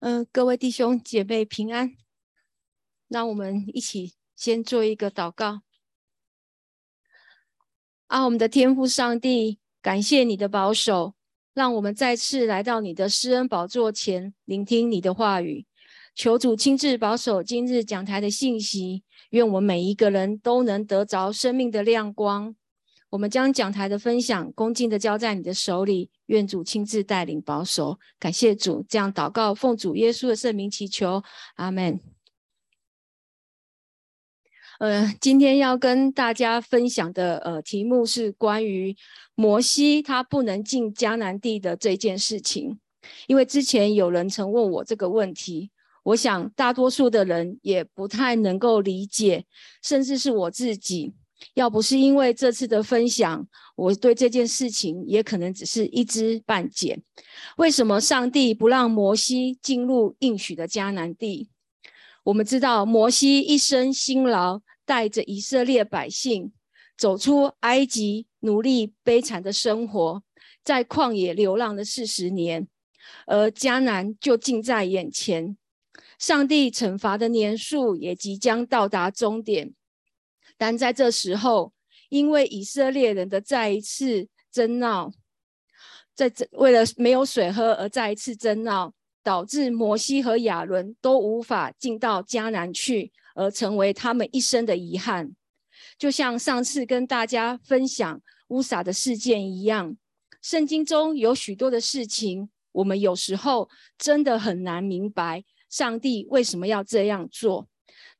[0.00, 1.96] 嗯，各位弟兄姐妹平安。
[3.08, 5.62] 让我们一起先做一个祷告。
[8.06, 11.14] 啊，我们的天父上帝，感谢你的保守，
[11.52, 15.66] 让我们再次来到你的施恩宝座前，聆听你的话语。
[16.14, 22.54] 求主亲自保守今日讲台的信息，愿我们每一个人都能得着生命的亮光。
[23.10, 27.98] 我们将讲台的分享恭敬的交在你的手里，愿主亲自带领保守。
[28.18, 31.22] 感谢主，这样祷告，奉主耶稣的圣名祈求，
[31.54, 32.00] 阿门。
[34.78, 38.94] 呃，今天要跟大家分享的呃题目是关于
[39.34, 42.78] 摩西他不能进迦南地的这件事情。
[43.26, 45.70] 因为之前有人曾问我这个问题，
[46.02, 49.46] 我想大多数的人也不太能够理解，
[49.82, 51.14] 甚至是我自己。
[51.54, 57.00] 要不是因为这次的分享，我对这件事情也可能只是一知半解。
[57.56, 61.48] 为什么上帝不让摩西进入应许的迦南地？
[62.24, 66.52] 我们知道，摩西一生辛劳，带着以色列百姓
[66.96, 70.22] 走出埃及奴隶悲惨的生活，
[70.64, 72.66] 在旷野流浪了四十年，
[73.26, 75.56] 而迦南就近在眼前，
[76.18, 79.72] 上帝惩罚的年数也即将到达终点。
[80.58, 81.72] 但在这时候，
[82.10, 85.12] 因为以色列人的再一次争闹，
[86.14, 88.92] 在这为了没有水喝而再一次争闹，
[89.22, 95.34] 导致摩西和亚伦都无法进到迦南去，而成为他们一生的遗憾。
[95.96, 99.96] 就像上次跟大家分享乌撒的事件一样，
[100.42, 107.68] 圣经中有许多的事情，我们有时候真的很难明白上帝为什么要这样做。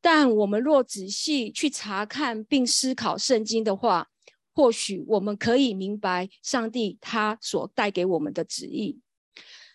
[0.00, 4.08] 但我们若仔细去查看并思考圣经的话，
[4.54, 9.00] 或许我们可以明白上帝他所带给我们的旨意。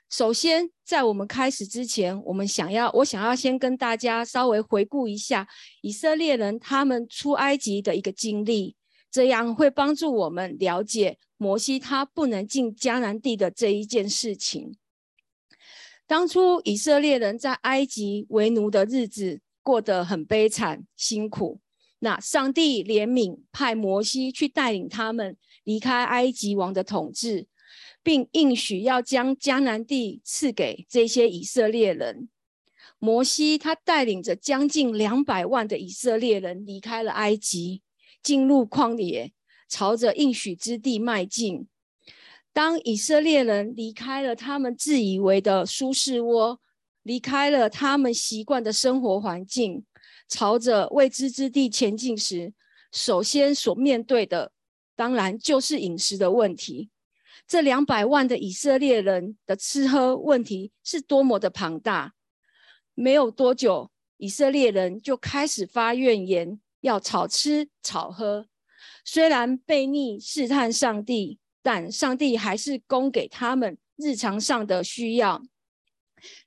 [0.10, 5.48] 首先，在我们开始之前，我们想要，我想要先跟大家稍微回顾一下
[5.82, 8.76] 以色列人他们出埃及的一个经历，
[9.12, 14.78] 这样会帮助我们了解摩西他不能进迦南地的这一件事情。
[16.08, 19.42] 当初以色列人在埃及为奴的日子。
[19.64, 21.60] 过得很悲惨辛苦，
[22.00, 27.48] 那上帝怜悯，派摩西去带领他们离开埃及王的统治，
[28.04, 32.30] 并应许要将迦南地赐给这些以色列人。
[33.00, 37.82] 摩西他带领着将近两百万的以色列人离开了埃及，
[38.22, 39.34] 进入旷野，
[39.68, 41.68] 朝着应许之地迈进。
[42.54, 46.60] 当以色列人离开了他们自以为的舒适窝，
[47.04, 49.86] 离开了他们习惯的生活环境，
[50.28, 52.54] 朝着未知之地前进时，
[52.92, 54.52] 首先所面对的，
[54.96, 56.90] 当然就是饮食的问题。
[57.46, 62.14] 这两百万的以色列人的吃喝问题是多么的庞大。
[62.96, 68.48] 没有多久，以色列人就开始发怨言，要炒吃炒喝。
[69.04, 75.42] 虽然被逆试探上帝，但上帝还是供给他们日常上的需要。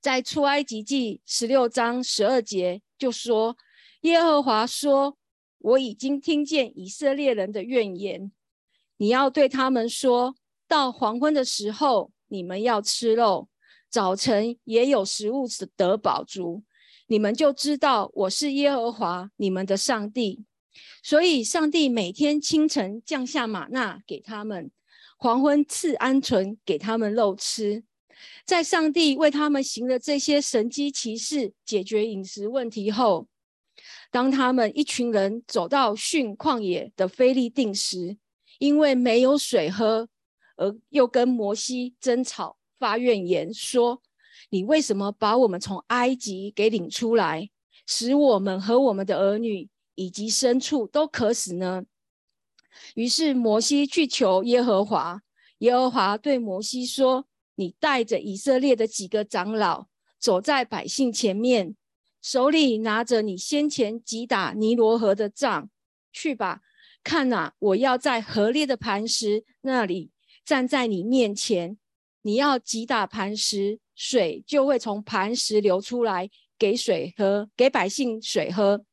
[0.00, 3.56] 在出埃及记十六章十二节就说
[4.02, 5.16] ：“耶和华说，
[5.58, 8.30] 我已经听见以色列人的怨言。
[8.98, 10.34] 你要对他们说，
[10.66, 13.48] 到黄昏的时候，你们要吃肉；
[13.90, 16.62] 早晨也有食物得饱足。
[17.08, 20.44] 你们就知道我是耶和华你们的上帝。
[21.02, 24.70] 所以，上帝每天清晨降下玛纳给他们，
[25.16, 27.84] 黄昏赐鹌鹑给他们肉吃。”
[28.44, 33.26] 在上帝为他们行了这些神机骑士解决饮食问题后，
[34.10, 38.16] 当他们一群人走到逊旷野的菲利定时，
[38.58, 40.08] 因为没有水喝，
[40.56, 44.00] 而又跟摩西争吵发怨言，说
[44.50, 47.50] ：“你为什么把我们从埃及给领出来，
[47.86, 51.84] 使我们和我们的儿女以及牲畜都渴死呢？”
[52.94, 55.20] 于是摩西去求耶和华，
[55.58, 57.26] 耶和华对摩西说。
[57.56, 59.88] 你带着以色列的几个长老
[60.18, 61.74] 走在百姓前面，
[62.22, 65.68] 手里拿着你先前击打尼罗河的杖，
[66.12, 66.60] 去吧。
[67.02, 70.10] 看呐，我要在河裂的磐石那里
[70.44, 71.78] 站在你面前。
[72.22, 76.28] 你要击打磐石，水就会从磐石流出来，
[76.58, 78.84] 给水喝，给百姓水喝。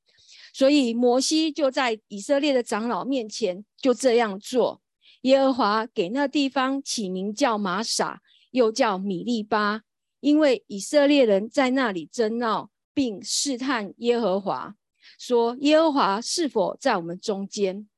[0.54, 4.84] 所以摩西就在以色列的长老面前就这样做。
[5.22, 8.22] 耶和华给那地方起名叫玛撒。
[8.54, 9.82] 又叫米利巴，
[10.20, 14.76] 因为以色列人在那里争闹，并试探耶和华，
[15.18, 17.90] 说：“耶和华是否在我们中间？”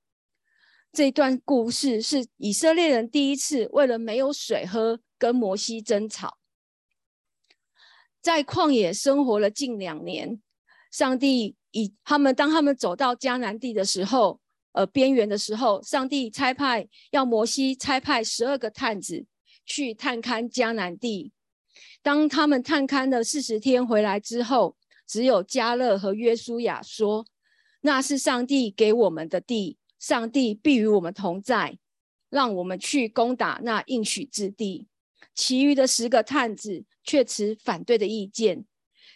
[0.94, 6.38] 这段故事是以色列人第一次为了没有水喝跟摩西争吵。
[8.22, 10.42] 在旷野生活了近两年，
[10.90, 14.40] 上帝以他们当他们走到迦南地的时候，
[14.72, 19.26] 呃，边缘的时候，上帝差派要摩西差派十二个探子
[19.66, 21.32] 去探勘迦南地。
[22.02, 24.78] 当他们探勘了四十天回来之后，
[25.08, 27.26] 只有加勒和约书亚说
[27.82, 31.78] ：“那是上帝给我们的地，上帝必与我们同在，
[32.30, 34.88] 让我们去攻打那应许之地。”
[35.34, 38.66] 其余的十个探子却持反对的意见。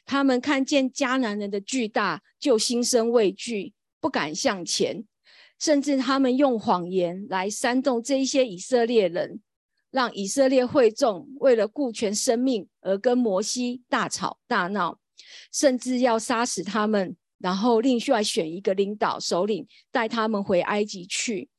[0.05, 5.05] 他们看见迦南人的巨大，就心生畏惧，不敢向前，
[5.59, 9.39] 甚至他们用谎言来煽动这一些以色列人，
[9.91, 14.99] 让以色列会众为了顾全生命而跟摩西大吵大闹。
[15.51, 21.49] 甚至要杀死他们，然后另外选一个领导首领带他们回埃及去。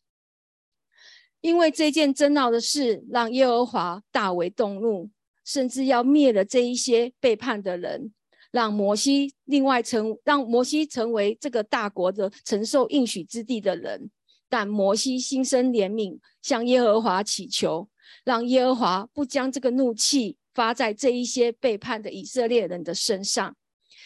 [1.41, 5.11] 因为这件争闹的事，让耶和华大为动怒，
[5.44, 8.12] 甚至要灭了这一些背叛的人，
[8.50, 14.11] 让摩西另外成让摩西成为这个大国的承受应许之地的人。
[14.49, 17.88] 但摩西心生怜悯，向耶和华祈求，
[18.25, 23.57] 让耶和华不将这个怒气发在这一些背叛的以色列人的身上。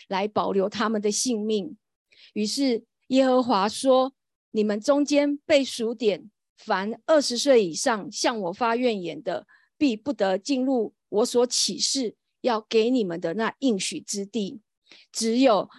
[0.08, 1.78] 来保留他们的性命。
[2.34, 4.12] 于是耶和华说
[4.52, 9.46] ：“你们中间被数点，凡二十岁以上向我发怨言的，
[9.78, 14.60] 必不得进入我所启示要给你们的那应许之地。
[15.10, 15.70] 只有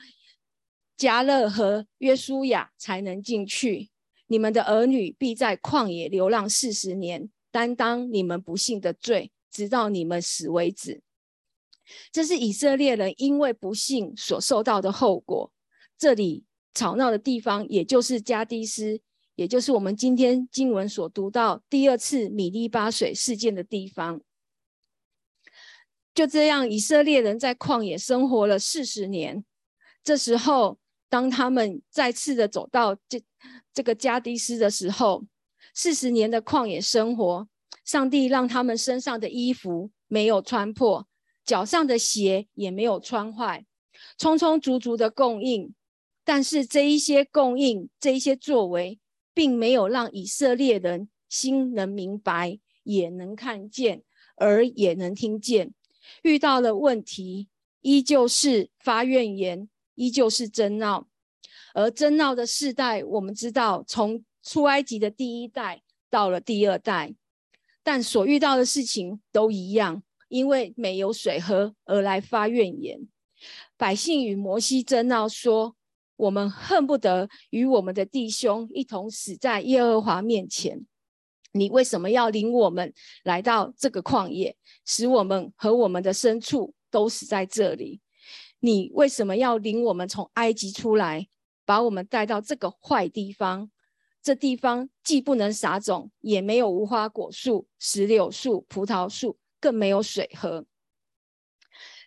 [0.97, 3.91] 加勒和约书亚才能进去。
[4.25, 11.01] 你们的儿女必在旷野流浪四十年，担当你们不幸的罪，直到你们死为止。”
[12.11, 15.53] 这是以色列人因为不幸所受到的后果。
[15.97, 16.43] 这里
[16.73, 18.99] 吵闹的地方，也就是加迪斯，
[19.35, 24.19] 也就是我们今天经文所读到第二次米利巴水事件的地方。
[26.13, 29.45] 就这样，以色列人在旷野生活了四十年。
[30.03, 33.23] 这时候，当他们再次的走到这
[33.73, 35.23] 这个加迪斯的时候，
[35.77, 37.47] 四十年的旷野生活，
[37.83, 41.05] 上帝让他们身上的衣服没有穿破。
[41.45, 43.65] 脚上的鞋也没有穿坏，
[44.17, 45.75] 充充足足的供应。
[46.23, 48.99] 但是这一些供应，这一些作为，
[49.33, 54.01] 并没有让以色列人心能明白，也能看见，
[54.37, 55.73] 而也能听见。
[56.23, 57.49] 遇到了问题，
[57.81, 61.07] 依旧是发怨言，依旧是争闹。
[61.75, 67.13] 而争闹的世代，我们知道，从出埃及的第一代到了第二代，
[67.83, 70.03] 但所遇到的事情都一样。
[70.27, 73.07] 因为没有水喝而来发怨言，
[73.77, 75.75] 百姓与摩西争闹说
[76.17, 80.83] ：“我们恨不得与我们的弟兄一同死在耶和华面前。
[81.51, 82.91] 你为什么要领我们
[83.23, 88.01] 来到这个旷野，使我们和我们的牲畜都死在这里？
[88.59, 91.27] 你为什么要领我们从埃及出来，
[91.65, 93.69] 把我们带到这个坏地方？
[94.25, 100.63] 这地方既不能撒种，也没有无花果树、石榴树、葡萄树。”更没有水喝。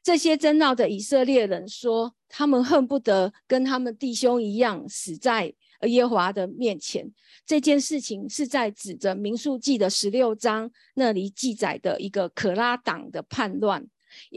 [0.01, 7.13] 这些争闹的以色列人说，他们恨不得跟他们弟兄一样死在耶和华的面前。
[7.45, 13.85] 这件事情是在指着民数记的十六章那里记载的一个可拉党的叛乱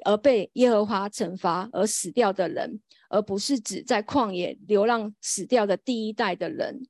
[0.04, 6.88] 而被耶和华惩罚而死掉的人，而不是指在旷野流浪死掉的第一代的人。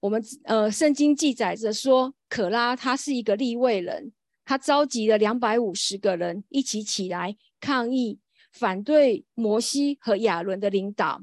[0.00, 4.12] 我们呃，圣经记载着说，可拉他是一个立位人。
[4.44, 8.18] 他召集了两百五十个人一起起来抗议，
[8.52, 11.22] 反对摩西和亚伦的领导，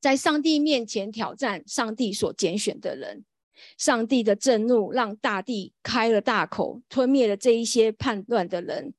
[0.00, 3.24] 在上帝面前挑战上帝所拣选的人。
[3.76, 8.94] 上帝的震怒让大地开了大口，吞灭了这一些叛乱的人。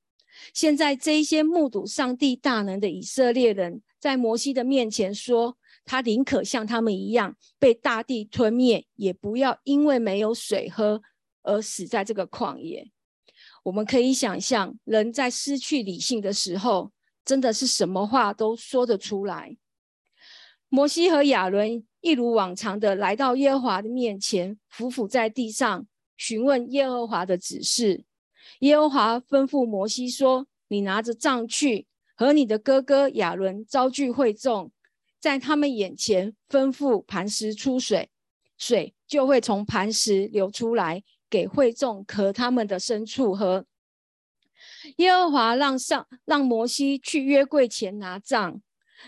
[0.53, 5.57] 现在，这一些目睹上帝大能的以色列人，在摩西的面前说
[5.89, 11.01] ：“他宁可像他们一样被大地吞灭，也不要因为没有水喝
[11.41, 12.91] 而死在这个旷野。”
[13.65, 16.91] 我们可以想象，人在失去理性的时候，
[17.25, 19.58] 真的是什么话都说得出来。
[20.69, 28.05] 摩西和亚伦一如往常的来到耶和华的面前，伏伏在地上询问耶和华的指示。
[28.60, 34.72] 耶和华吩咐摩西说：“你拿着杖去，和你的哥哥亚伦招聚会众，
[35.19, 38.09] 在他们眼前吩咐磐石出水，
[38.57, 43.63] 水就会从磐石流出来。”给会众和他们的牲畜喝。
[44.97, 48.59] 耶和华让上让摩西去约柜前拿杖，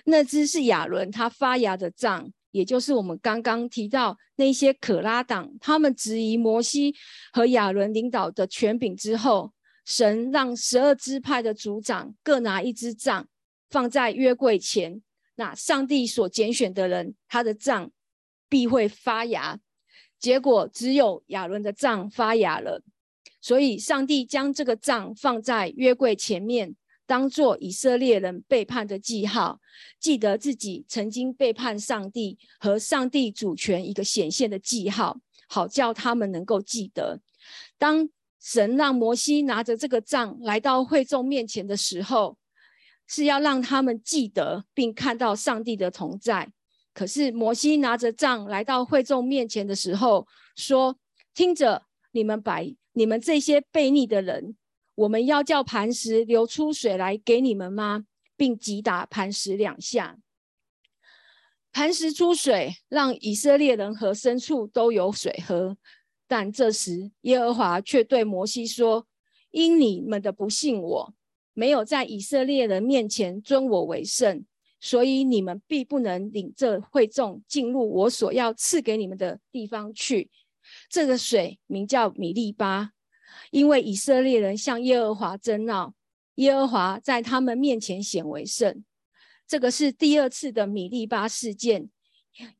[0.05, 6.93] 那只是亚伦他发芽的杖，也就是我们刚刚提到那些可拉党，他们质疑摩西
[7.33, 9.51] 和亚伦领导的权柄之后，
[9.83, 13.27] 神让十二支派的族长各拿一支杖，
[13.71, 15.01] 放在约柜前。
[15.41, 17.91] 那上帝所拣选的人，他的杖
[18.47, 19.59] 必会发芽。
[20.19, 22.83] 结果只有亚伦的杖发芽了，
[23.41, 26.75] 所以上帝将这个杖放在约柜前面，
[27.07, 29.59] 当做以色列人背叛的记号，
[29.99, 35.17] 记得自己曾经背叛上帝和上帝主权一个显现的记号，
[35.47, 37.19] 好叫他们能够记得。
[37.79, 38.07] 当
[38.39, 42.37] 神让摩西拿着这个杖来到会众面前的时候，
[43.11, 46.49] 是要让他们记得并看到上帝的同在。
[46.93, 50.25] 可是摩西拿着杖来到会众面前的时候，
[50.55, 50.97] 说
[51.35, 54.55] ：“听着，你们百你们这些悖逆的人，
[54.95, 58.05] 我们要叫磐石流出水来给你们吗？”
[58.37, 60.17] 并击打磐石两下，
[61.71, 65.77] 磐石出水，让以色列人和牲畜都有水喝。
[66.27, 69.05] 但这时耶和华却对摩西说
[69.51, 71.13] ：“因你们的不信，我
[71.61, 74.43] 没有在以色列人面前尊我为圣。”
[74.83, 80.31] 所以你们必不能领这会众进入我所要赐给你们的地方去。
[80.89, 82.89] 这个水名叫米利巴，
[83.51, 85.93] 因为以色列人向耶和华争闹，
[86.35, 88.83] 耶和华在他们面前显为圣。
[89.47, 91.87] 这个是第二次的米利巴事件，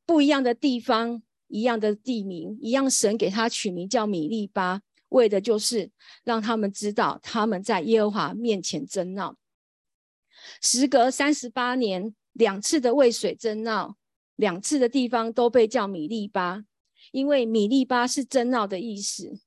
[0.06, 4.82] 不一样的地方，一样的地名，一样神给他取名叫米利巴，
[5.12, 5.90] 为的就是
[6.24, 9.36] 让他们知道他们在耶和华面前争闹。
[10.60, 13.96] 时隔三十八年，两次的渭水争闹，
[14.36, 16.64] 两次的地方都被叫米利巴，
[17.12, 19.38] 因为米利巴是争闹的意思。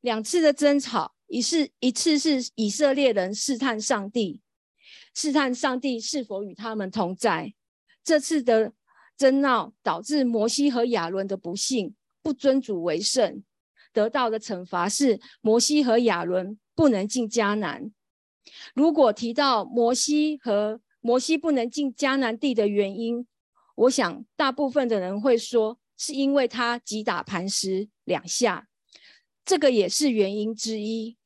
[0.00, 4.40] 两次的争吵，一次一次是以色列人试探上帝，
[5.14, 7.52] 试探上帝是否与他们同在。
[8.04, 8.72] 这次的
[9.16, 13.42] 争闹导致摩西和亚伦的不幸，不尊主为圣，
[13.98, 17.90] 得到的惩罚是摩西和亚伦不能进迦南。
[18.72, 23.26] 如果提到摩西和摩西不能进迦南地的原因，
[23.74, 28.68] 我想大部分的人会说是因为他击打磐石两下，
[29.44, 31.16] 这个也是原因之一。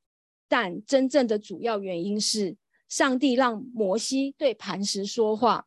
[0.49, 2.57] 但真正的主要原因是
[2.89, 5.67] 上帝让摩西对磐石说话，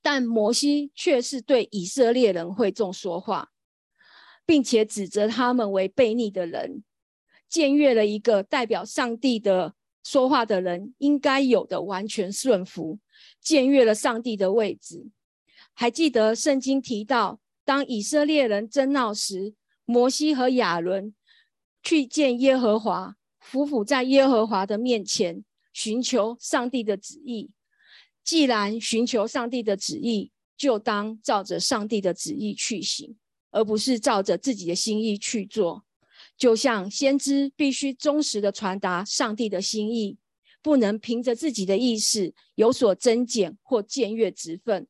[0.00, 3.51] 但摩西却是对以色列人会众说话，
[4.44, 6.82] 并且指责他们为悖逆的人，
[7.50, 9.74] 僭越了一个代表上帝的。
[10.04, 12.98] 说话的人应该有的完全顺服，
[13.40, 15.06] 僭越了上帝的位置。
[15.74, 21.14] 还记得圣经提到，当以色列人争闹时，摩西和亚伦
[21.84, 27.52] 去见耶和华，匍匐在耶和华的面前，寻求上帝的旨意。
[28.24, 33.16] 既然寻求上帝的旨意，就当照着上帝的旨意去行，
[33.52, 35.84] 而不是照着自己的心意去做。
[36.36, 40.18] 就像先知必须忠实的传达上帝的心意，
[40.60, 44.88] 不能凭着自己的意识有所增减或僭越职分。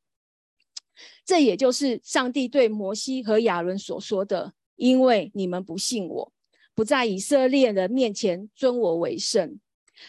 [1.25, 6.33] 这也就是上帝对摩西和亚伦所说的：“因为你们不信我，
[6.75, 9.59] 不在以色列人面前尊我为圣。”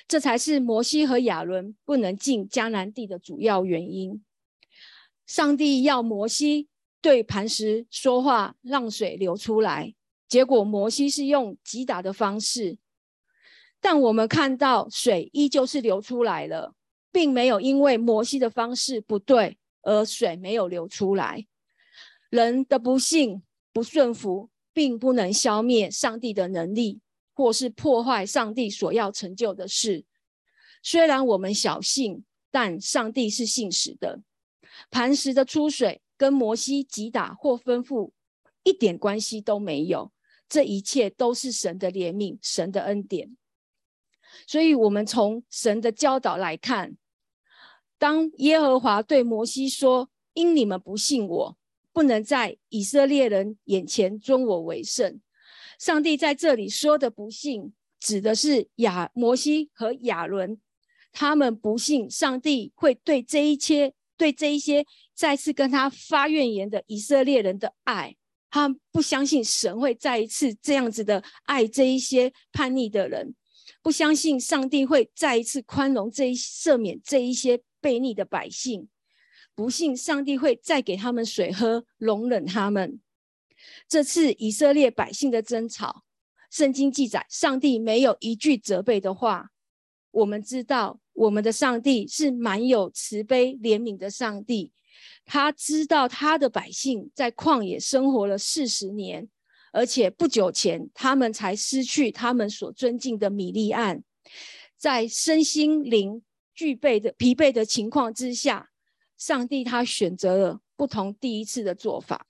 [0.07, 4.23] 这才是摩西和亚伦不能进迦南地的主要原因。
[5.25, 6.67] 上帝要摩西
[7.03, 9.93] 对磐石说话，让水流出来。
[10.29, 12.77] 结果，摩西是用击打的方式，
[13.81, 16.73] 但我们看到水依旧是流出来了，
[17.11, 21.45] 并没有因为摩西的方式不对而水没有流出来。
[22.29, 23.43] 人的不幸、
[23.73, 27.01] 不顺服，并不能消灭上帝的能力，
[27.33, 30.05] 或是破坏上帝所要成就的事。
[30.81, 34.21] 虽然我们小信，但上帝是信实的。
[34.89, 38.11] 磐石的出水跟摩西击打或吩咐
[38.63, 40.13] 一点关系都没有。
[40.47, 43.35] 这一切都是神的怜悯，神的恩典。
[44.47, 46.95] 所以，我们从神的教导来看，
[47.97, 51.57] 当耶和华对摩西说：“因你们不信我，
[51.91, 55.19] 不能在以色列人眼前尊我为圣。”
[55.77, 60.57] 上帝在这里说的“不信”，指的是亚摩西和亚伦，
[61.11, 68.15] 他们不信上帝会对这一切、对这一些再次跟他发怨言的以色列人的爱。
[68.49, 73.33] 他不相信神会再一次这样子的爱这一些叛逆的人，
[73.81, 78.87] 不相信上帝会再一次宽容这一赦免这一些悖逆的百姓，
[79.55, 82.99] 不信上帝会再给他们水喝，容忍他们。
[83.89, 86.03] 这次以色列百姓的争吵，
[86.51, 89.49] 圣经记载上帝没有一句责备的话。
[90.11, 94.71] 我们知道，我们的上帝是满有慈悲怜悯的上帝。
[95.25, 99.29] 他知道他的百姓在旷野生活了四十年，
[99.71, 104.03] 而且不久前他们才失去他们所尊敬的米利安，
[104.77, 108.69] 在身心灵具备的疲惫的情况之下，
[109.17, 112.27] 上帝他选择了不同第一次的做法。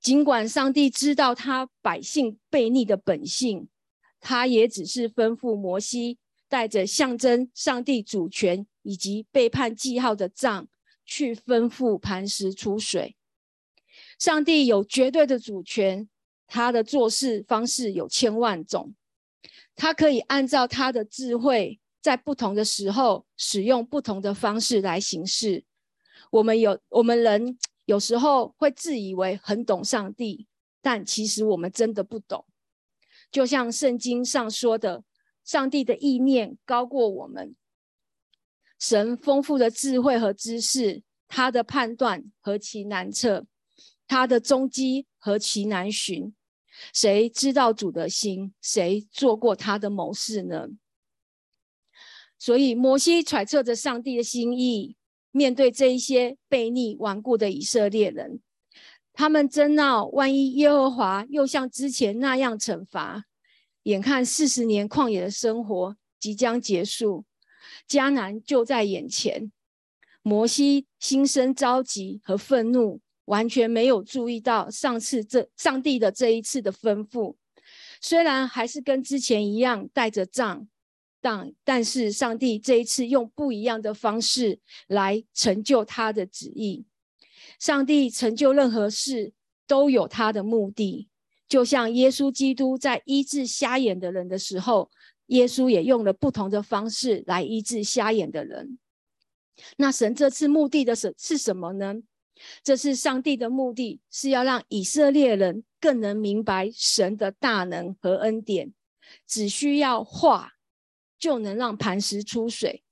[0.00, 3.68] 尽管上帝知道他百姓悖逆的本性，
[4.20, 10.68] 他也只是吩咐摩西带着象征上帝主权以及背叛记号的杖
[11.08, 13.16] 去吩咐磐石出水。
[14.16, 16.08] 上帝有绝对的主权，
[16.46, 18.94] 他的做事方式有千万种，
[19.74, 25.64] 他可以按照他的智慧，在不同的时候使用不同的方式来行事。
[26.30, 27.58] 我们有我们人。
[27.88, 30.46] 有时候会自以为很懂上帝，
[30.82, 32.44] 但其实我们真的不懂。
[33.30, 35.04] 就像圣经上说的，
[35.42, 37.56] 上帝的意念高过我们。
[38.78, 43.46] 神丰富的智慧和知识，他的判断何其难测，
[44.06, 46.34] 他的踪迹何其难寻。
[46.92, 48.54] 谁知道主的心？
[48.62, 50.68] 谁做过他的谋士呢？
[52.38, 54.96] 所以摩西揣测着上帝的心意。
[55.30, 58.40] 面对这一些悖逆顽固的以色列人，
[59.12, 63.24] 他们争闹，万一耶和华又像之前那样惩罚，
[63.82, 67.24] 眼看四十年旷野的生活即将结束，
[67.88, 69.50] 迦南就在眼前，
[70.22, 77.36] 摩西心生着急和愤怒，完全没有注意到上次这上帝的这一次的吩咐，
[78.00, 80.68] 虽然还是跟之前一样带着杖。
[81.20, 86.86] 但但是，上帝这一次用不一样的方式来成就他的旨意。
[87.58, 89.32] 上帝成就任何事
[89.66, 91.08] 都有他的目的，
[91.48, 94.92] 就像耶稣基督在医治瞎眼的人的时候，
[95.28, 98.78] 耶稣也用了不同的方式来医治瞎眼的人。
[99.78, 101.94] 那神这次目的的是是什么呢？
[102.62, 108.74] 这是上帝的目的，是要让以色列人更能明白神的大能和恩典，
[109.26, 110.54] 只需要话。
[111.20, 112.84] 就能让磐石出水。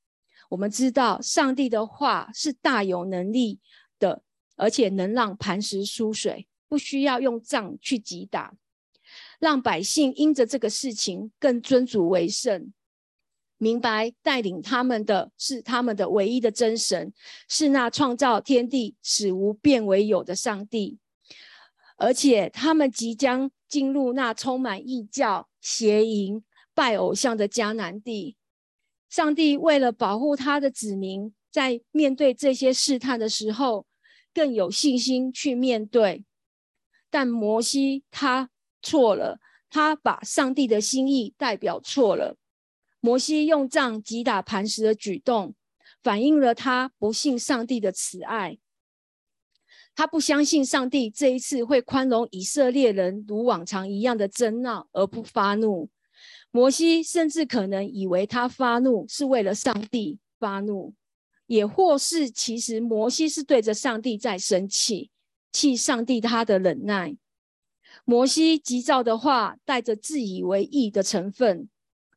[0.49, 3.60] 我们知道，上帝的话是大有能力
[4.00, 4.25] 的，
[4.56, 8.56] 而且能让磐石出水，不需要用杖去击打。
[9.40, 12.72] 让百姓因着这个事情更尊主为圣，
[13.58, 17.12] 明白带领他们的是他们的唯一的真神，
[17.49, 20.99] 是那创造天地、使无变为有的上帝。
[21.96, 26.42] 而且他们即将进入那充满异教、邪淫。
[26.75, 28.36] 拜偶像的迦南地，
[29.08, 33.86] 上帝为了保护他的子民，在面对这些试探的时候，
[34.34, 36.26] 更有信心去面对。
[37.08, 38.50] 但摩西他
[38.86, 42.36] 错了，他把上帝的心意代表错了。
[43.00, 45.56] 摩西用杖击打磐石的举动，
[46.04, 48.58] 反映了他不信上帝的慈爱。
[49.96, 55.90] 他不相信上帝这一次会宽容以色列人如往常一样的争闹而不发怒。
[56.52, 60.94] 摩西甚至可能以为他发怒是为了上帝发怒，
[61.46, 65.10] 也或是其实摩西是对着上帝在生气，
[65.52, 67.16] 气上帝他的忍耐。
[68.08, 71.69] 摩西急躁的话带着自以为意的成分，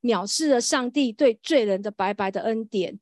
[0.03, 2.99] 藐视了上帝对罪人的白白的恩典。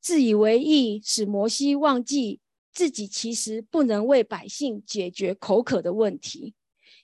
[0.00, 2.38] 自以为意使摩西忘记
[2.72, 6.54] 自己其实不能为百姓解决口渴的问题，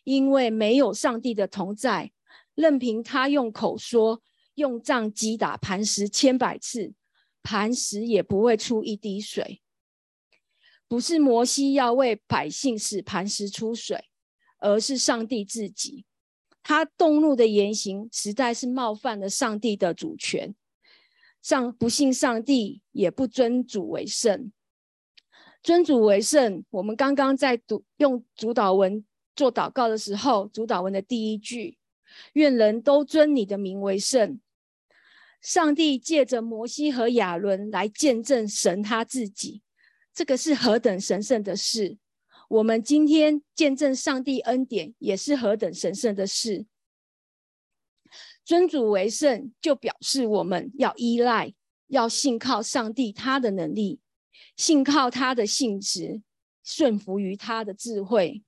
[0.04, 2.12] 因为没有上帝的同在。
[2.54, 4.22] 任凭他用口说，
[4.54, 6.92] 用杖击打磐石千百次，
[7.42, 9.61] 磐石也不会出一滴水。
[10.87, 14.08] 不是摩西要为百姓使磐石出水，
[14.59, 16.05] 而是上帝自己。
[16.62, 20.55] 他动怒的言行，实在是冒犯了上帝的主权。
[21.40, 24.53] 上不信上帝，也不尊主为圣。
[25.62, 31.79] 尊主为圣，我们刚刚在读用主导文做祷告的时候，主导文的第一句。
[32.33, 34.40] 愿人都尊你的名为圣。
[35.40, 39.62] 上帝借着摩西和亚伦来见证神他自己，
[40.12, 41.97] 这个是何等神圣的事！
[42.48, 46.66] 我们今天见证上帝恩典，也是何等神圣的事。
[48.44, 51.54] 尊主为圣，就表示我们要依赖、
[51.88, 54.00] 要信靠上帝他的能力，
[54.56, 56.22] 信靠他的性质，
[56.64, 58.42] 顺服于他的智慧，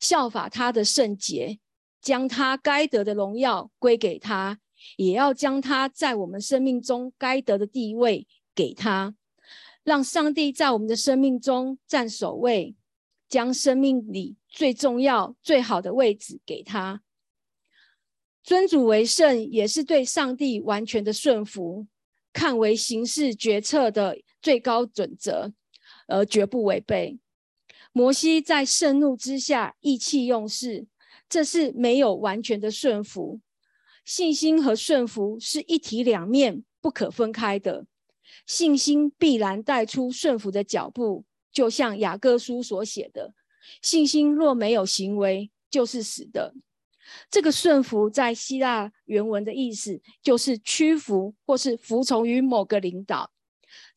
[0.00, 1.58] 效法他的圣洁。
[2.00, 4.60] 将他该得的荣耀归给他，
[4.98, 9.14] 也要将他在我们生命中该得的地位给他，
[9.82, 12.76] 让上帝在我们的生命中占首位，
[13.28, 17.02] 将生命里最重要、最好的位置给他。
[18.42, 21.86] 尊主为圣，也是对上帝完全的顺服，
[22.32, 25.52] 看为行事决策的最高准则，
[26.06, 27.18] 而绝不违背。
[27.92, 30.86] 摩西在盛怒之下意气用事。
[31.26, 33.40] 这是没有完全的顺服，
[34.04, 37.86] 信心和顺服是一体两面，不可分开的。
[38.46, 43.32] 信心必然带出顺服的脚步，就像雅各书所写的
[43.80, 46.52] ：“信心若没有行为，就是死的。”
[47.30, 53.30] 这个顺服在希腊原文的意思就是屈服或是服从于某个领导。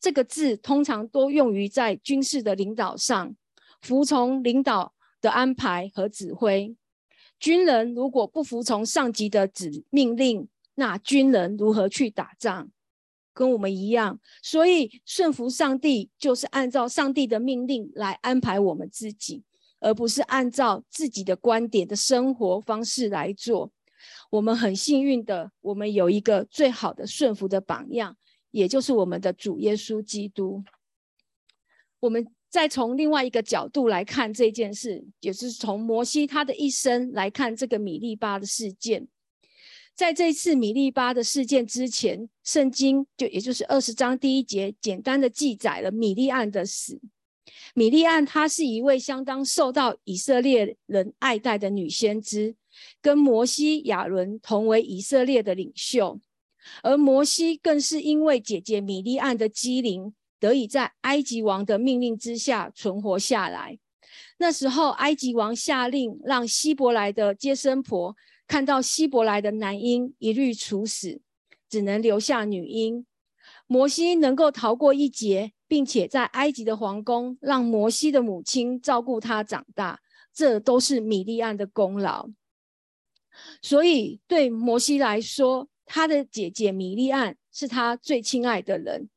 [0.00, 3.34] 这个字通常多用于在军事的领导上，
[3.80, 6.76] 服从领导的安排和指挥。
[7.40, 12.70] 军人如果不服从上级的指命令，那军人如何去打仗？
[13.38, 19.44] 跟我们一样，所以顺服上帝就是按照上帝的命令来安排我们自己。
[19.80, 23.70] 而不是按照自己的观点的生活方式来做。
[24.28, 28.16] 我们很幸运的，我们有一个最好的顺服的榜样，
[28.50, 30.64] 也就是我们的主耶稣基督。
[32.00, 39.06] 我们再从另外一个角度来看这件事，也是从摩西他的一生来看这个米利巴的事件。
[39.98, 47.00] 在这次米利巴的事件之前，圣经就也就是二十章第一节，简单的记载了米利暗的死。
[47.74, 52.54] 米利安，她是一位相当受到以色列人爱戴的女先知，
[53.02, 56.20] 跟摩西、亚伦同为以色列的领袖。
[56.84, 63.76] 而摩西更是因为姐姐米利安的机灵，得以在埃及王的命令之下存活下来。
[64.38, 68.14] 那时候，埃及王下令让希伯来的接生婆
[68.48, 71.20] 看到希伯来的男婴，一律处死，
[71.68, 73.06] 只能留下女婴。
[73.68, 75.52] 摩西能够逃过一劫。
[75.70, 80.00] 并且在埃及的皇宫，让摩西的母亲照顾他长大，
[80.32, 82.30] 这都是米利安的功劳。
[83.60, 89.10] 所以对摩西来说，他的姐姐米利安是他最亲爱的人。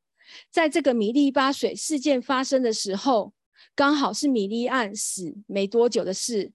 [0.49, 3.31] 在这个米利巴水事件发生的时候，
[3.73, 6.51] 刚好是米利安死没多久的事。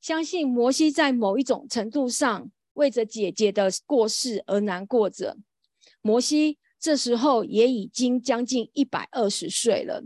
[0.00, 5.36] 相信摩西在某一种程度上为着姐姐的过世而难过着。
[6.00, 6.58] 摩西。
[6.82, 10.02] 这时候也已经将近一百二十岁了。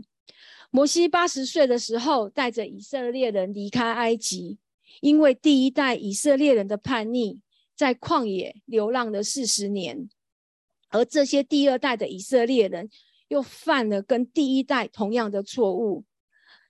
[0.69, 4.57] 摩西八十岁的时候，带着以色列人离开埃及，
[4.99, 7.39] 因为第一代以色列人的叛逆，
[7.77, 10.09] 在旷野流浪了四十年，
[10.89, 12.89] 而这些第二代的以色列人
[13.29, 16.03] 又犯了跟第一代同样的错误。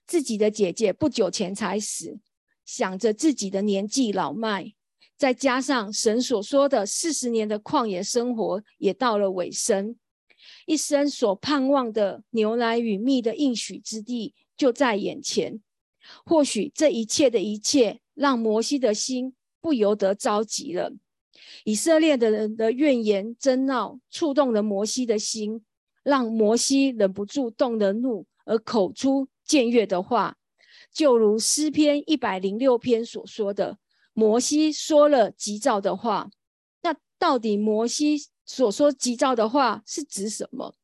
[0.06, 2.20] 自己的姐姐不久前才死，
[2.66, 4.74] 想着自己的年纪老迈。
[5.16, 9.96] 再加上神所说的四十年的旷野生活也到了尾声，
[10.66, 15.62] 一生所盼望的牛奶与蜜的应许之地就在眼前。
[16.26, 20.92] 或许这一切的一切，让摩西的心不由得着急了。
[21.64, 25.64] 以色列的人的怨言争闹，触动了摩西的心，
[26.02, 30.36] 让摩西忍不住动了怒，而口出僭越的话，
[30.96, 33.76] 就如诗篇一百零六篇所说的。
[34.14, 36.30] 摩西说了急躁的话，
[36.80, 40.74] 那到底摩西所说急躁的话是指什么？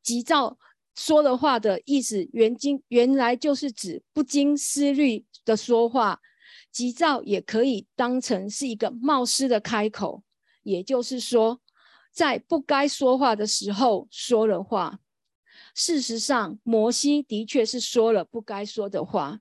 [0.00, 0.56] 急躁
[0.94, 6.20] 说的话的意思，原经原来就是指不经思虑的说话。
[6.70, 10.22] 急躁也可以当成是一个冒失的开口，
[10.62, 11.60] 也就是说，
[12.12, 15.00] 在不该说话的时候说了话。
[15.80, 19.40] 事实上，摩西的确是说了不该说的话。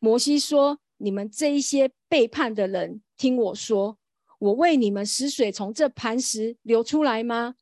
[0.00, 0.80] 摩西说。
[1.00, 3.98] 你们这一些背叛的人，听我说，
[4.40, 7.54] 我为你们使水从这磐石流出来吗？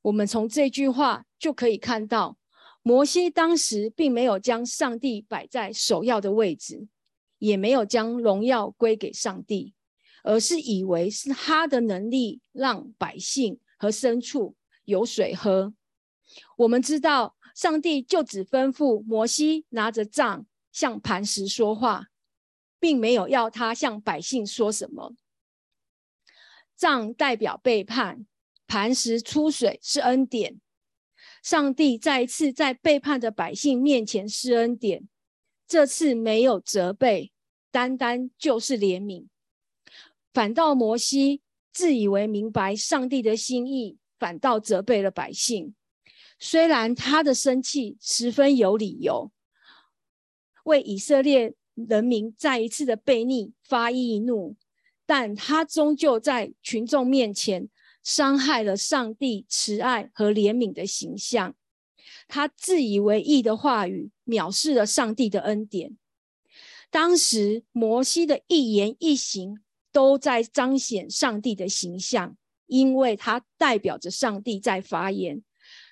[0.00, 2.38] 我们从这句话就可以看到，
[2.80, 6.88] 摩西当时并没有将上帝摆在首要的位置，
[7.36, 9.74] 也没有将荣耀归给上帝，
[10.24, 14.56] 而是以为是他的能力让百姓和牲畜
[14.86, 15.74] 有水喝。
[16.56, 22.06] 我们知道，上帝就只吩咐摩西拿着杖向磐石说话。
[22.80, 25.14] 并没有要他向百姓说什么。
[26.74, 28.26] 杖代表背叛，
[28.66, 30.58] 磐石出水是恩典。
[31.42, 35.06] 上帝再一次在背叛的百姓面前施恩典，
[35.68, 37.32] 这次没有责备，
[37.70, 39.26] 单单就是怜悯。
[40.32, 45.74] 反倒摩西自以为明白上帝的心意，反倒责备了百姓。
[46.40, 49.30] 虽然他的生气十分有理由，
[50.64, 51.54] 为以色列。
[51.88, 54.54] 人民再一次的悖逆发易怒，
[55.06, 57.70] 但他终究在群众面前
[58.02, 61.54] 伤害了上帝慈爱和怜悯的形象。
[62.28, 65.96] 他自以为义的话语藐视了上帝的恩典。
[66.90, 75.42] 当时摩西的一言一行都在彰显上帝的形象，因为他代表着上帝在发言。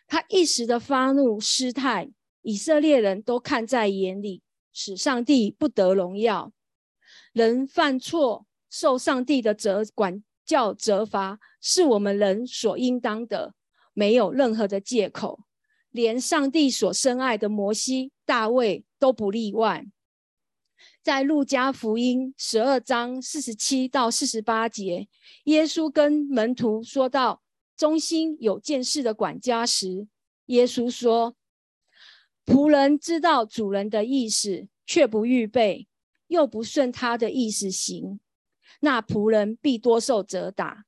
[0.09, 2.11] 他一时的发怒失态，
[2.43, 4.43] 以色列人都看在眼里。
[4.71, 6.53] 使上帝不得荣耀，
[7.33, 13.55] 人犯错受上帝的责管教责罚，是我们人所应当的，
[13.93, 15.41] 没有任何的借口。
[15.91, 19.85] 连上帝所深爱的摩西、大卫都不例外。
[21.03, 25.09] 在路加福音十二章四十七到四十八节，
[25.45, 27.43] 耶稣跟门徒说到
[27.79, 30.07] 中心有见识的管家时，
[30.47, 31.35] 耶稣说
[32.45, 35.89] ：“仆人知道主人的意思，却不预备，
[36.27, 38.21] 又不顺他的意思行，
[38.81, 40.85] 那仆人必多受责打；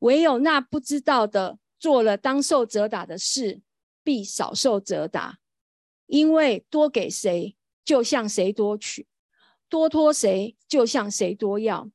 [0.00, 3.62] 唯有那不知道的，做了当受责打的事。”
[4.04, 5.38] 必少受责打，
[6.06, 9.04] 因为多给谁，就向谁多取；
[9.68, 11.88] 多托谁，就向谁多要。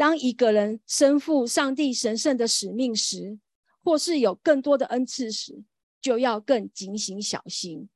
[0.00, 3.38] 当一个人身负上帝神圣的使命时，
[3.84, 5.62] 或是有更多的恩赐时，
[6.00, 7.90] 就要更警醒小心，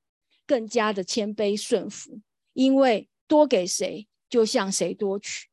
[0.47, 2.21] 更加的谦卑顺服。
[2.53, 5.47] 因为多给谁，就向谁多取；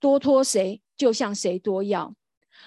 [0.00, 2.16] 多托谁，就向谁多要。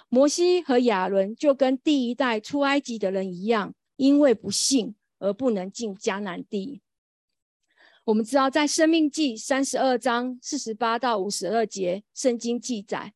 [0.07, 3.73] 摩西和亚伦就跟第一代出埃及的人一样。
[3.95, 6.81] 因为不信而不能进迦南地。
[8.03, 13.13] 我们知道，在《生命记》三十二章四十八到五十二节，圣经记载，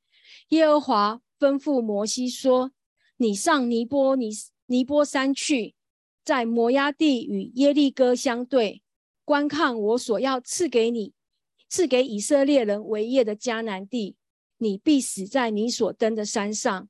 [0.50, 2.72] 耶和华吩咐摩西说
[3.18, 4.30] ：“你上尼波尼
[4.68, 5.76] 尼波山去，
[6.24, 8.82] 在摩崖地与耶利哥相对，
[9.24, 11.14] 观看我所要赐给你、
[11.68, 14.16] 赐给以色列人为业的迦南地。
[14.58, 16.88] 你必死在你所登的山上，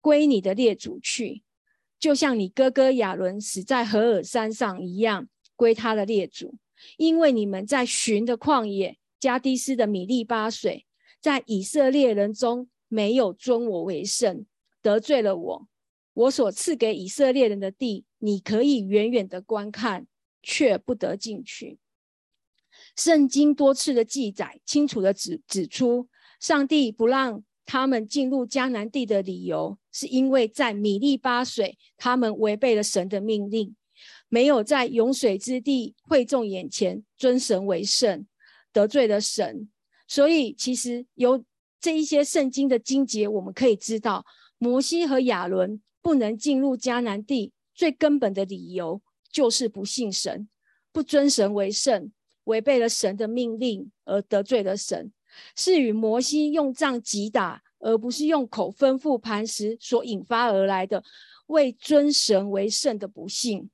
[0.00, 1.42] 归你的列祖去。”
[1.98, 6.56] 就像你哥哥亚伦死在何尔山上一样，归他的列祖。
[6.96, 10.84] 因为你们在寻的旷野加迪斯的米利巴水，
[11.20, 14.44] 在以色列人中没有尊我为圣，
[14.82, 15.68] 得罪了我。
[16.12, 20.06] 我所赐给以色列人的地，你可以远远的观看，
[20.42, 21.78] 却不得进去。
[22.94, 27.42] 圣经多次的记载，清楚的指指出，上帝不让。
[27.64, 33.74] 他们进入迦南地的理由，是因为在米利巴水，他们违背了神的命令，
[34.28, 38.26] 没有在涌水之地会众眼前尊神为圣，
[38.72, 39.70] 得罪了神。
[40.08, 41.42] 所以，其实由
[41.82, 44.24] 这一些圣经的经节，我们可以知道，
[44.56, 50.48] 摩西和亚伦不能进入迦南地，最根本的理由就是不信神，
[50.92, 52.12] 不尊神为圣，
[52.44, 55.12] 违背了神的命令而得罪了神。
[55.56, 61.02] 是与摩西用杖击打，而不是用口吩咐磐石所引发而来的
[61.46, 63.68] 为尊神为圣的不幸，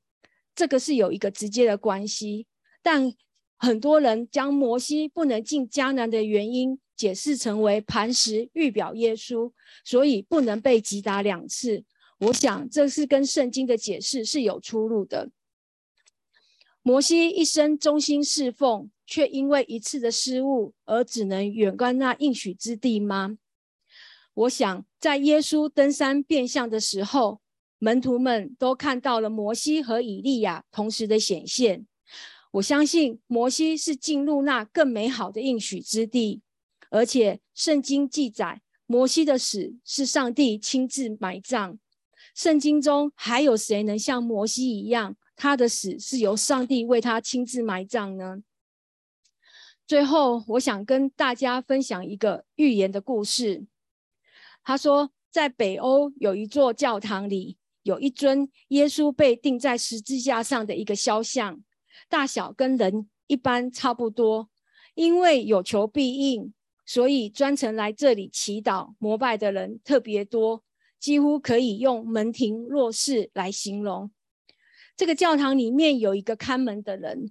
[0.55, 2.47] 这个是有一个直接的关系。
[2.83, 3.13] 但
[3.59, 9.51] 很多人将摩西不能进迦南的原因解释成为磐石预表耶稣，
[9.83, 11.85] 所以不能被击打两次。
[12.19, 15.31] 我想这是跟圣经的解释是有出入的。
[16.83, 18.91] 摩西一生忠心侍奉。
[19.11, 23.39] 却因为一次的失误而只能远观那应许之地吗？
[24.35, 27.41] 我想，在耶稣登山变相的时候，
[27.79, 31.87] 门徒们都看到了摩西和以利亚同时的显现。
[32.51, 36.43] 我相信，摩西是进入那更美好的应许之地，
[36.91, 41.79] 而且圣经记载，摩西的死是上帝亲自埋葬。
[42.35, 48.43] 圣经中还有谁能像摩西一样，他的死是由上帝为他亲自埋葬呢？
[49.87, 53.67] 最后，我想跟大家分享一个寓言的故事。
[54.63, 61.63] 他说，在北欧有一座教堂里，有一尊耶稣被钉在十字架上的一个肖像，
[62.09, 64.51] 大小跟人一般差不多。
[64.95, 66.53] 因为有求必应，
[66.89, 70.65] 所以专程来这里祈祷膜拜的人特别多，
[70.99, 74.11] 几乎可以用门庭若市来形容。
[74.97, 77.31] 这个教堂里面有一个看门的人，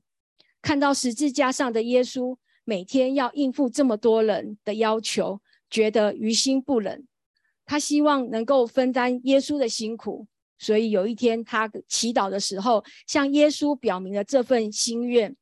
[0.62, 2.38] 看到十字架上的耶稣。
[2.66, 5.42] 每天要应付这么多人的要求，
[5.72, 7.08] 觉得于心不忍。
[7.66, 10.28] 他希望能够分担耶稣的辛苦，
[10.60, 15.36] 所以有一天他祈祷的时候，向耶稣表明了这份心愿。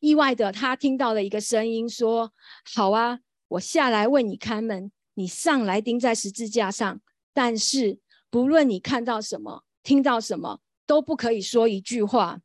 [0.00, 2.32] 意外的，他听到了一个声音说
[2.74, 7.00] ：“好啊，我下来为你开门，你上来钉在十字架上。
[7.32, 12.40] 但是不论你看到什么，听到什么，都不可以说一句话。”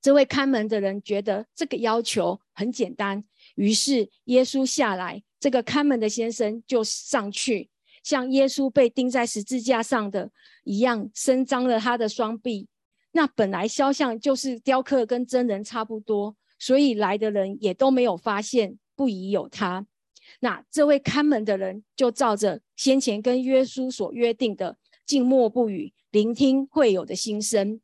[0.00, 7.70] 这位看门的人觉得这个要求很简单，于是耶稣下来，这个看门的先生就上去，
[8.02, 10.30] 像耶稣被钉在十字架上的
[10.64, 12.68] 一样，伸张了他的双臂。
[13.12, 19.86] 那本来肖像就是雕刻，跟真人差不多，所以来的人也都没有发现不疑有他。
[20.40, 27.80] 那这位看门的人就照着先前跟耶稣所约定的，静默不语，聆听会友的心声。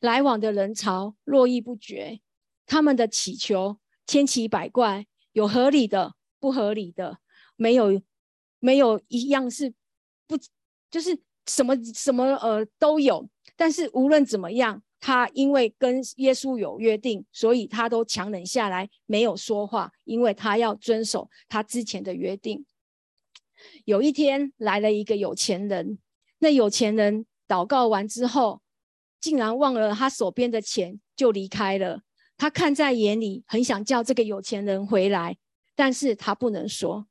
[0.00, 2.20] 来往的人潮络绎不绝，
[2.66, 7.18] 他们的祈求千奇百怪，有合理的，不合理的，
[7.56, 8.00] 没有
[8.60, 9.74] 没有一样是
[10.26, 10.38] 不
[10.90, 13.28] 就是什么什么呃都有。
[13.56, 22.64] 但是无论怎么样，他因为跟耶稣有约定，所以他都强忍下来没有说话，因为他要遵守他之前的约定。
[23.84, 25.98] 有一天来了一个有钱人，
[26.38, 28.62] 那有钱人祷告完之后，
[29.20, 32.00] 竟然忘了他手边的钱就离开了。
[32.38, 35.36] 他看在眼里，很想叫这个有钱人回来，
[35.76, 37.06] 但是他不能说。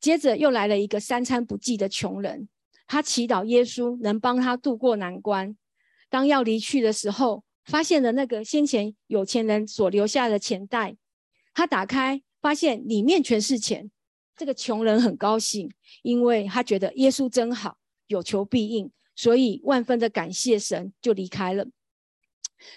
[0.00, 2.48] 接着又来了一个三餐不继的穷人，
[2.86, 5.58] 他祈祷耶稣能帮他渡过难关。
[6.08, 10.96] 当要离去的时候，发现了那个先前有钱人所留下的钱袋，
[11.52, 13.90] 他打开，发现里面全是钱。
[14.36, 15.70] 这个穷人很高兴，
[16.02, 21.66] 因为他觉得耶稣真好，有求必应，所以万分的感谢神，就离开了。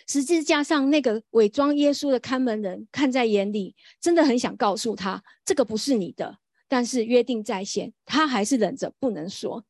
[0.07, 6.37] 十字架上那个伪装耶稣的看门人看在眼里，真的很想告诉他这个不是你的，
[6.67, 9.65] 但是约定在先，他还是忍着不能说。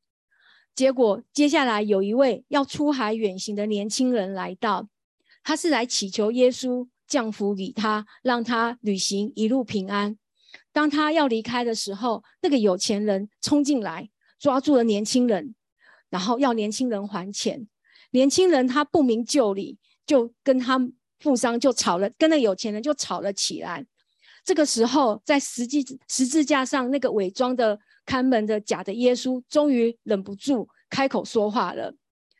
[0.80, 4.88] 结果接下来有一位要出海远行的年轻人来到，
[5.44, 10.18] 他是来祈求耶稣降福给他，让他旅行一路平安。
[10.72, 15.54] 当他要离开的时候，那个有钱人冲进来抓住了年轻人，
[16.10, 17.68] 然后要年轻人还钱。
[18.12, 19.78] 年轻人他不明就里。
[20.06, 20.80] 就跟他
[21.20, 23.86] 富商就吵了，跟那有钱人就吵了起来。
[24.46, 27.78] 这个时候，在实际十字架上，那个伪装的
[28.10, 31.94] 看门的假的耶稣，终于忍不住开口说话了。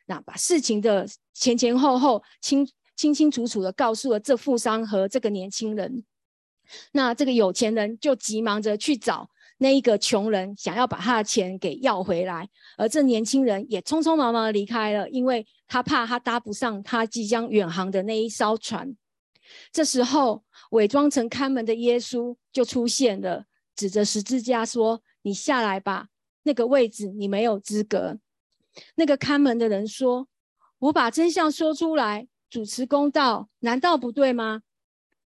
[0.06, 6.02] 那把事情的前前后后清清清楚楚的告诉了这富商和这个年轻人。
[6.90, 9.30] 那这个有钱人就急忙着去找。
[9.58, 18.96] 那一个穷人想要把他的钱给要回来，而这年轻人也匆匆忙忙的离开了，因为他怕他搭不上他即将远航的那一艘船。
[19.70, 23.44] 这时候，伪装成看门的耶稣就出现了，
[23.76, 26.08] 指着十字架说：“你下来吧，
[26.42, 28.18] 那个位置你没有资格。”
[28.96, 30.28] 那个看门的人说
[30.78, 34.62] ：“我把真相说出来，主持公道，难道不对吗？”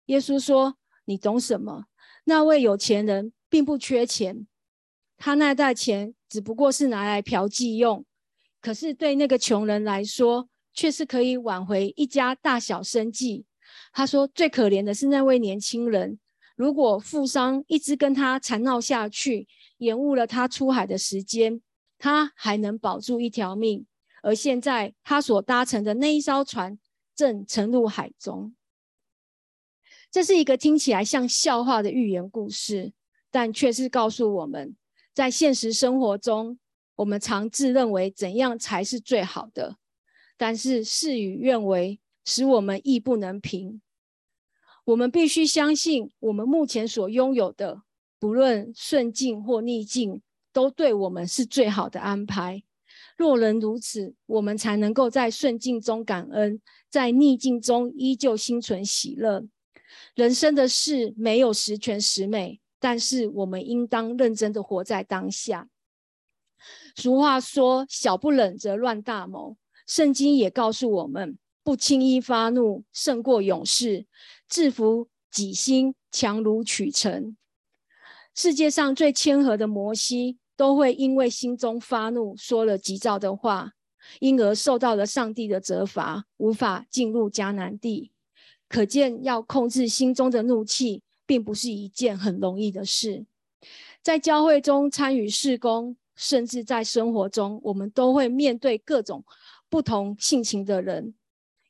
[0.06, 0.76] 耶稣说
[1.06, 1.86] ：“你懂什么？
[2.24, 4.46] 那位有钱人。”并不缺钱，
[5.18, 8.02] 他那袋钱只不过是拿来嫖妓用，
[8.62, 13.44] 可是对那个穷人来说，却是可以挽回一家大小生计。
[13.92, 16.18] 他说：“最可怜的是那位年轻人，
[16.56, 19.46] 如果富商一直跟他缠闹下去，
[19.78, 21.60] 延误了他出海的时间，
[21.98, 23.86] 他还能保住一条命。
[24.22, 26.78] 而现在，他所搭乘的那一艘船
[27.14, 28.54] 正沉入海中。”
[30.10, 32.92] 这是一个听起来像笑话的寓言故事。
[33.34, 34.76] 但却是告诉我们，
[35.14, 36.58] 在现实生活中，
[36.96, 39.78] 我们常自认为怎样才是最好的，
[40.36, 43.80] 但是事与愿违，使我们意不能平。
[44.84, 47.82] 我们必须相信，我们目前所拥有的，
[48.18, 52.62] 不论顺境或逆境，都对我们是最好的安排。
[53.16, 59.44] 若能如此，我们才能够在顺境中感恩，在逆境中依旧心存喜乐。
[60.14, 62.60] 人生的事没有十全十美。
[62.84, 65.68] 但是我们应当认真的活在当下。
[66.96, 74.06] 俗话说：“小不忍则乱大谋。”圣经也告诉我们：“不轻易发怒，胜过勇士；
[74.48, 77.36] 制服己心，强如取成。”
[78.34, 83.72] 世界上最谦和的摩西，都会因为心中发怒，说了急躁的话，
[84.20, 88.12] 因而受到了上帝的责罚，无法进入迦南地。
[88.68, 91.02] 可见，要控制心中的怒气。
[91.24, 93.24] 并不是一件很容易的事，
[94.02, 99.24] 在教会中参与事工，甚至在生活中，我们都会面对各种
[99.70, 101.14] 不同性情的人，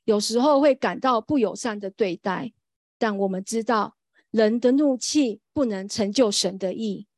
[0.05, 2.53] 有时候会感到不友善的对待。
[2.99, 3.97] 但我们知道，
[4.31, 7.09] 人的怒气不能成就神的意，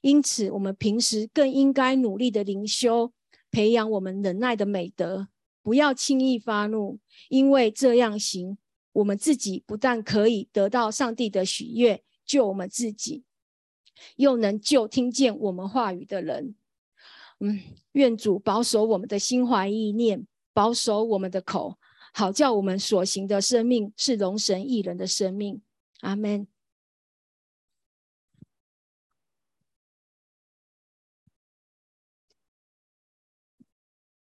[0.00, 3.12] 因此，我们平时更应该努力的灵修，
[3.50, 5.28] 培养我们忍耐的美德，
[5.62, 8.56] 不要轻易发怒，因为这样行。
[8.92, 13.24] 我们自己不但可以得到上帝的喜悦，救我们自己，
[14.16, 16.54] 又能救听见我们话语的人。
[17.40, 17.60] 嗯，
[17.92, 21.76] 愿主保守我们的心怀意念，保守我们的口，
[22.16, 25.60] 好叫我们所行的生命是龙神一人的生命。
[26.00, 26.53] 阿门。